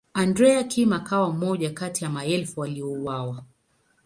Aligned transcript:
Andrea 0.13 0.63
Kim 0.63 0.93
akawa 0.93 1.29
mmoja 1.31 1.69
kati 1.69 2.03
ya 2.03 2.09
maelfu 2.09 2.59
waliouawa. 2.59 3.43